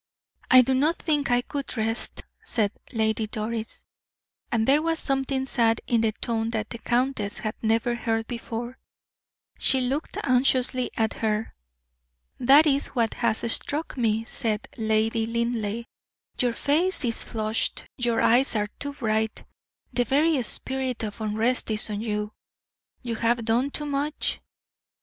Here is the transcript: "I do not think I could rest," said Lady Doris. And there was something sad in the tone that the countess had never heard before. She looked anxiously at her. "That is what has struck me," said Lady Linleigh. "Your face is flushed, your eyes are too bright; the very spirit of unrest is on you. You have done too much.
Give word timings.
"I 0.49 0.63
do 0.63 0.73
not 0.73 0.97
think 0.97 1.29
I 1.29 1.41
could 1.41 1.77
rest," 1.77 2.23
said 2.43 2.71
Lady 2.91 3.27
Doris. 3.27 3.85
And 4.51 4.67
there 4.67 4.81
was 4.81 4.97
something 4.97 5.45
sad 5.45 5.79
in 5.85 6.01
the 6.01 6.11
tone 6.11 6.49
that 6.49 6.71
the 6.71 6.79
countess 6.79 7.37
had 7.37 7.53
never 7.61 7.93
heard 7.93 8.25
before. 8.25 8.79
She 9.59 9.79
looked 9.79 10.17
anxiously 10.23 10.89
at 10.97 11.13
her. 11.13 11.53
"That 12.39 12.65
is 12.65 12.87
what 12.87 13.13
has 13.13 13.43
struck 13.53 13.95
me," 13.95 14.25
said 14.25 14.67
Lady 14.75 15.27
Linleigh. 15.27 15.83
"Your 16.39 16.53
face 16.53 17.05
is 17.05 17.21
flushed, 17.21 17.85
your 17.95 18.21
eyes 18.21 18.55
are 18.55 18.69
too 18.79 18.93
bright; 18.93 19.43
the 19.93 20.03
very 20.05 20.41
spirit 20.41 21.03
of 21.03 21.21
unrest 21.21 21.69
is 21.69 21.91
on 21.91 22.01
you. 22.01 22.33
You 23.03 23.13
have 23.17 23.45
done 23.45 23.69
too 23.69 23.85
much. 23.85 24.41